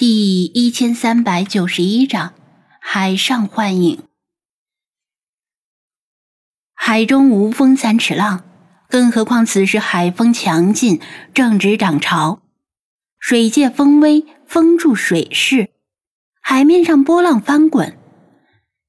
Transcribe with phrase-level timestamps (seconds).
[0.00, 2.32] 第一千三百九十一章
[2.80, 4.02] 海上幻影。
[6.72, 8.42] 海中无风三尺浪，
[8.88, 11.02] 更何况此时海风强劲，
[11.34, 12.40] 正值涨潮，
[13.18, 15.68] 水借风威，风助水势，
[16.40, 17.98] 海面上波浪翻滚。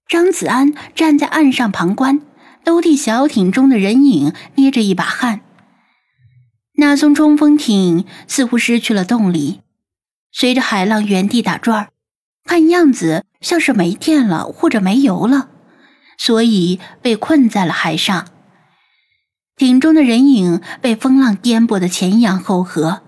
[0.08, 2.22] 张子安站在岸上旁观，
[2.64, 5.42] 都替小艇中的人影捏着一把汗。
[6.78, 9.60] 那艘冲锋艇似乎失去了动力。
[10.32, 11.90] 随着海浪原地打转
[12.46, 15.50] 看样子像是没电了或者没油了，
[16.18, 18.28] 所以被困在了海上。
[19.56, 23.04] 艇中的人影被风浪颠簸的前仰后合，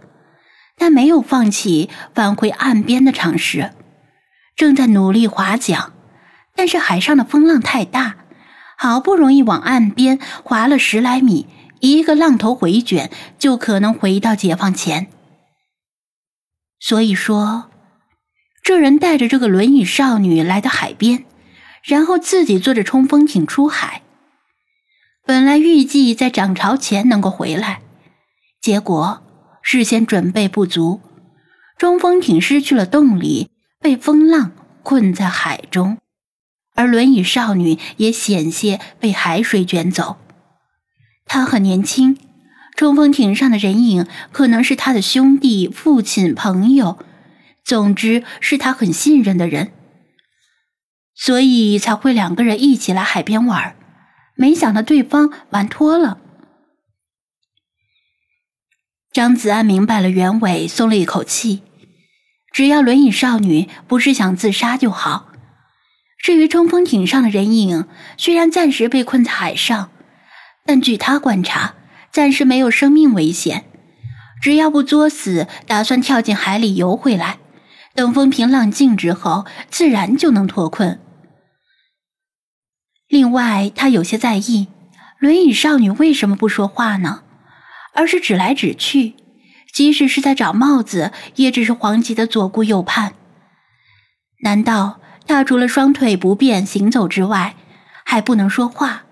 [0.77, 3.71] 但没有放弃返回岸边的尝试，
[4.55, 5.94] 正在努力划桨。
[6.55, 8.18] 但是海上的风浪太大，
[8.77, 11.48] 好不容易往岸边划了十来米，
[11.80, 15.08] 一个浪头回卷就可能回到解放前。
[16.86, 17.72] 所以说，
[18.62, 21.24] 这人带着这个轮椅少女来到海边，
[21.82, 24.02] 然后自己坐着冲锋艇出海。
[25.26, 27.82] 本来预计在涨潮前能够回来，
[28.60, 29.24] 结果
[29.62, 30.99] 事先准备不足，
[31.77, 34.52] 冲锋艇失去了动力，被风浪
[34.84, 36.00] 困在海中，
[36.76, 40.18] 而轮椅少女也险些被海水卷走。
[41.26, 42.18] 她很年轻。
[42.76, 46.98] 冲锋艇上的人影可能是他的兄弟、父亲、朋友，
[47.63, 49.71] 总之是他很信任的人，
[51.16, 53.76] 所以才会两个人一起来海边玩。
[54.35, 56.18] 没想到对方玩脱了。
[59.12, 61.62] 张子安明白了原委，松了一口气。
[62.51, 65.31] 只要轮椅少女不是想自杀就好。
[66.18, 67.88] 至于冲锋艇上的人影，
[68.18, 69.91] 虽然暂时被困在海上，
[70.66, 71.75] 但据他观察。
[72.14, 73.66] 暂时没有生命危险，
[74.40, 77.40] 只要不作死，打算跳进海里游回来，
[77.96, 81.00] 等风平浪静之后，自然就能脱困。
[83.08, 84.68] 另外，他有些在意，
[85.18, 87.23] 轮椅少女为什么不说话呢？
[87.94, 89.16] 而是指来指去，
[89.73, 93.16] 即使是在找帽子，也只是黄吉的左顾右盼。
[94.44, 97.56] 难道她除了双腿不便行走之外，
[98.06, 99.06] 还不能说话？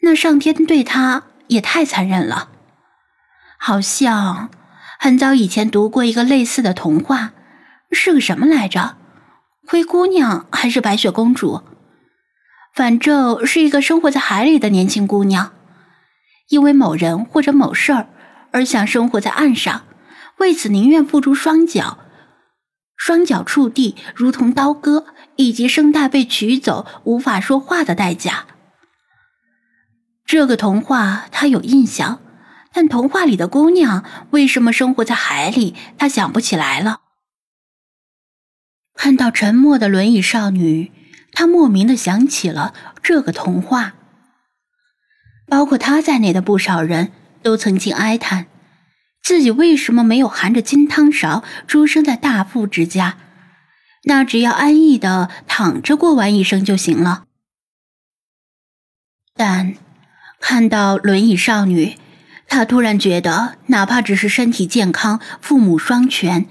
[0.00, 1.24] 那上天对她……
[1.50, 2.48] 也太残忍了，
[3.58, 4.50] 好像
[5.00, 7.32] 很早以前读过一个类似的童话，
[7.90, 8.96] 是个什么来着？
[9.66, 11.62] 灰姑娘还是白雪公主？
[12.72, 15.50] 反正是一个生活在海里的年轻姑娘，
[16.50, 18.06] 因为某人或者某事儿
[18.52, 19.82] 而想生活在岸上，
[20.38, 21.98] 为此宁愿付出双脚，
[22.96, 28.44] 双脚触地如同刀割，以及声带被取走无法说话的代价。
[30.30, 32.20] 这个童话他有印象，
[32.72, 37.00] 但童话里的姑娘为什么生活在海里，他想不起来了。
[38.94, 40.92] 看到沉默的轮椅少女，
[41.32, 43.94] 他莫名的想起了这个童话。
[45.48, 47.10] 包括他在内的不少人
[47.42, 48.46] 都曾经哀叹，
[49.20, 53.18] 自己为什么没有含着金汤勺出生在大富之家，
[54.04, 57.24] 那只要安逸的躺着过完一生就行了。
[59.34, 59.74] 但。
[60.40, 61.96] 看到轮椅少女，
[62.48, 66.46] 他突然觉得，哪怕只是身体健康、父母双全，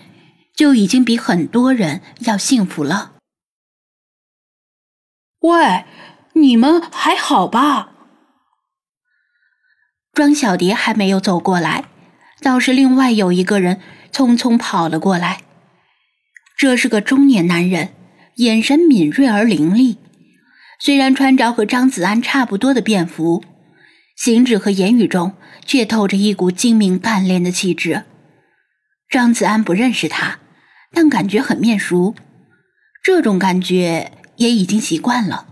[0.55, 3.13] 就已经比很多人要幸福了。
[5.41, 5.85] 喂，
[6.33, 7.89] 你们还好吧？
[10.13, 11.85] 庄小蝶还没有走过来，
[12.41, 13.81] 倒是另外有一个人
[14.13, 15.41] 匆匆跑了过来。
[16.55, 17.93] 这是个中年男人，
[18.35, 19.97] 眼神敏锐而凌厉，
[20.79, 23.43] 虽然穿着和张子安差不多的便服。
[24.19, 28.03] 行止和言语中却透着一股精明干练的气质。
[29.07, 30.39] 张子安不认识他，
[30.91, 32.15] 但感觉很面熟，
[33.01, 35.47] 这种感觉也已经习惯了。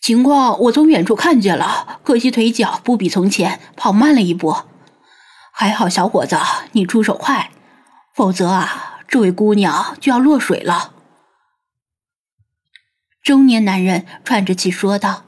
[0.00, 4.56] 情况我从远处看见了，可惜腿脚不比从前，跑慢了一步。
[5.52, 6.38] 还好小伙子
[6.72, 7.50] 你出手快，
[8.14, 10.94] 否则啊，这位姑娘就要落水了。
[13.22, 15.26] 中年男人喘着气说道。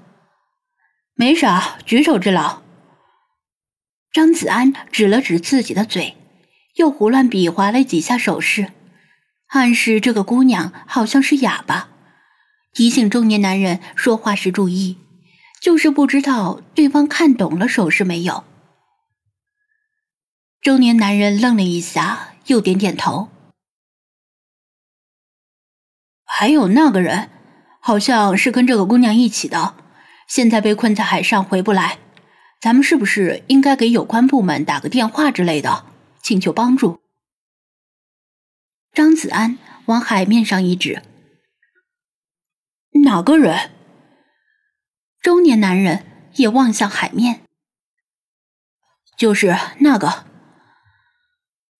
[1.20, 2.62] 没啥，举手之劳。
[4.10, 6.16] 张子安指了指自己的嘴，
[6.76, 8.72] 又胡乱比划了几下手势，
[9.48, 11.90] 暗示这个姑娘好像是哑巴，
[12.72, 14.96] 提醒中年男人说话时注意，
[15.60, 18.42] 就是不知道对方看懂了手势没有。
[20.62, 23.28] 中年男人愣了一下，又点点头。
[26.24, 27.28] 还有那个人，
[27.78, 29.74] 好像是跟这个姑娘一起的。
[30.30, 31.98] 现在被困在海上回不来，
[32.60, 35.86] 咱们是不是应该给有关部门打个电话之类的，
[36.22, 37.00] 请求帮助？
[38.92, 41.02] 张子安往海面上一指
[43.04, 43.72] ：“哪个人？”
[45.20, 46.06] 中年男人
[46.36, 47.40] 也望向海面
[49.18, 50.26] ：“就是那个。”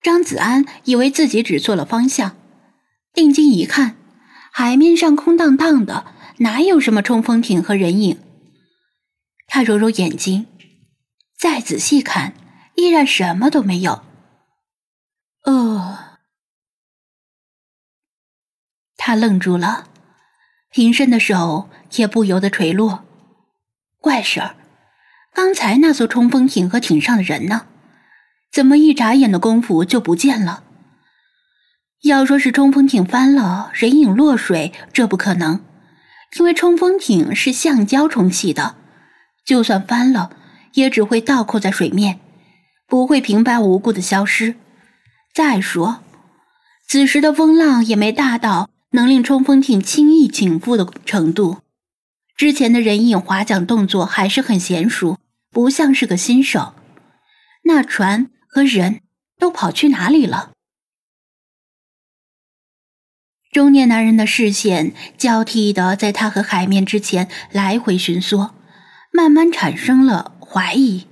[0.03, 2.37] 张子安以为自己指错了方向，
[3.13, 3.95] 定睛一看，
[4.51, 8.21] 海面上空荡荡的，哪有什么冲锋艇和人影？
[9.53, 10.47] 他揉揉眼睛，
[11.37, 12.35] 再仔细看，
[12.77, 14.05] 依然什么都没有。
[15.43, 16.19] 呃，
[18.97, 19.89] 他愣住了，
[20.71, 23.05] 平伸的手也不由得垂落。
[23.99, 24.55] 怪事儿，
[25.35, 27.67] 刚才那艘冲锋艇和艇上的人呢？
[28.53, 30.63] 怎么一眨眼的功夫就不见了？
[32.03, 35.65] 要说是冲锋艇翻了，人影落水，这不可能，
[36.39, 38.77] 因为冲锋艇是橡胶充气的，
[39.45, 40.37] 就算翻了，
[40.75, 42.21] 也只会倒扣在水面，
[42.87, 44.57] 不会平白无故的消失。
[45.35, 46.03] 再说，
[46.89, 51.59] 此时的风浪也没大到能令冲锋艇轻易倾覆的程度。
[52.37, 55.19] 之前的人影划桨动作还是很娴熟，
[55.51, 56.75] 不像是个新手。
[57.65, 58.31] 那船。
[58.53, 59.03] 和人
[59.39, 60.51] 都跑去哪里了？
[63.53, 68.51] 中年男人的视线交替的在他和海面之前来回寻梭，
[69.11, 71.07] 慢慢产生了怀疑。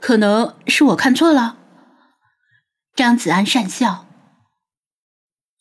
[0.00, 1.56] 可能是我看错了。
[2.94, 4.06] 张子安讪笑。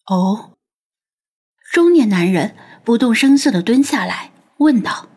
[0.05, 0.57] 哦。
[1.71, 5.07] 中年男人不动声色的蹲下来，问道：“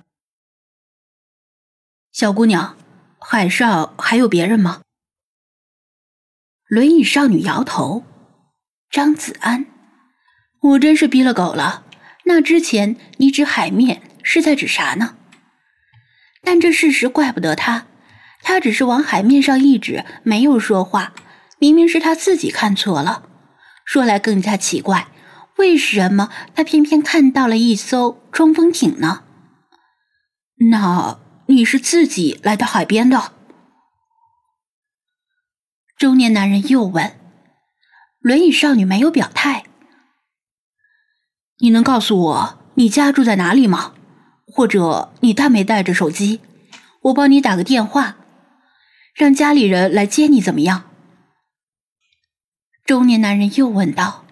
[2.13, 2.77] 小姑娘。”
[3.23, 4.81] 海上还有别人吗？
[6.67, 8.03] 轮椅少女摇头。
[8.89, 9.67] 张子安，
[10.61, 11.85] 我真是逼了狗了。
[12.25, 15.17] 那之前你指海面是在指啥呢？
[16.45, 17.89] 但这事实怪不得他，
[18.45, 21.13] 他只是往海面上一指，没有说话。
[21.59, 23.29] 明明是他自己看错了。
[23.85, 25.09] 说来更加奇怪，
[25.57, 29.25] 为什么他偏偏看到了一艘冲锋艇呢？
[30.71, 31.19] 那？
[31.47, 33.33] 你是自己来到海边的？
[35.99, 37.19] 中年男人又问。
[38.21, 39.65] 轮椅少女没有表态。
[41.59, 43.95] 你能告诉我你家住在哪里吗？
[44.53, 46.41] 或者你带没带着手机？
[47.03, 48.17] 我帮你打个电话，
[49.15, 50.85] 让家里人来接你，怎么样？
[52.85, 54.25] 中年男人又问道。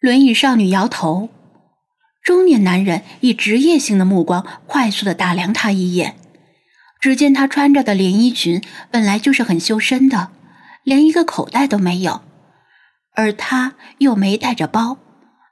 [0.00, 1.30] 轮椅少女摇头。
[2.22, 6.16] 中年男人以职业性的目光快速的打量她一眼，
[6.98, 10.30] 只见她穿着的连衣裙本来就是很修身的，
[10.82, 12.22] 连一个口袋都没有，
[13.14, 14.98] 而她又没带着包，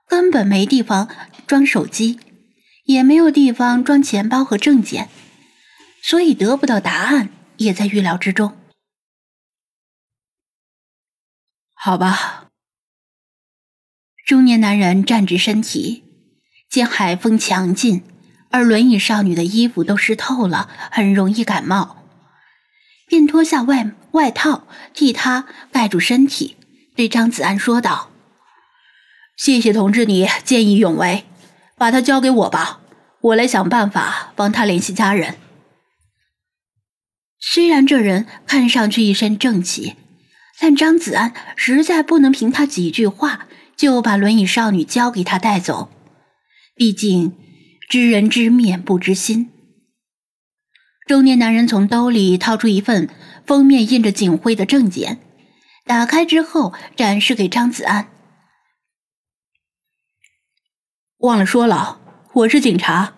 [0.09, 1.09] 根本没地方
[1.47, 2.19] 装手机，
[2.84, 5.08] 也没有地方装钱包和证件，
[6.02, 8.56] 所以得不到答案也在预料之中。
[11.75, 12.49] 好吧，
[14.26, 16.05] 中年男人站直身体。
[16.70, 18.02] 见海风强劲，
[18.50, 22.08] 而轮椅少女的衣服都湿透了，很容易感冒，
[23.06, 26.56] 便脱下外外套替她盖住身体，
[26.96, 28.11] 对张子安说道
[29.37, 31.26] ：“谢谢同志，你见义勇为，
[31.82, 32.79] 把他交给我吧，
[33.23, 35.34] 我来想办法帮他联系家人。”
[37.43, 39.96] 虽然这人看上去一身正气，
[40.61, 45.90] 但张子安实在不能凭他几句话就把轮椅少女交给他带走。
[46.76, 47.33] 毕竟，
[47.90, 49.50] 知人知面不知心。
[51.09, 53.09] 中年男人从兜里掏出一份
[53.45, 55.18] 封面印着警徽的证件，
[55.85, 58.07] 打开之后展示给张子安。
[61.23, 62.00] 忘了说了，
[62.33, 63.12] 我是警察，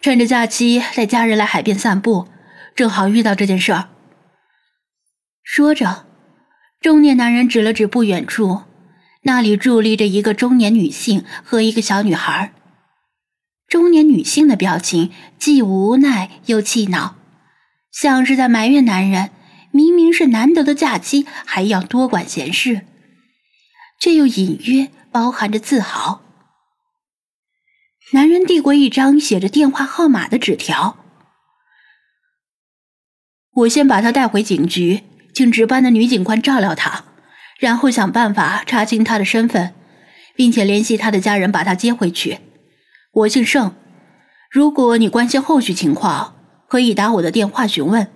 [0.00, 2.28] 趁着假期带家人来海边散步，
[2.76, 3.88] 正好遇到这件事儿。
[5.42, 6.06] 说着，
[6.80, 8.60] 中年男人指了指不远处，
[9.22, 12.52] 那里伫立着一个中年女性和一个小女孩。
[13.66, 17.16] 中年女性的表情既无奈又气恼，
[17.90, 19.30] 像是在埋怨男人：
[19.72, 22.82] 明明是难得的假期，还要多管闲事，
[23.98, 26.22] 却又隐约包含着自豪。
[28.12, 30.96] 男人递过一张写着电话号码的纸条
[33.52, 35.02] ：“我先把他带回警局，
[35.34, 37.04] 请值班的女警官照料他，
[37.58, 39.74] 然后想办法查清他的身份，
[40.34, 42.38] 并且联系他的家人把他接回去。”
[43.12, 43.74] 我姓盛，
[44.50, 46.34] 如果你关心后续情况，
[46.66, 48.08] 可以打我的电话询问。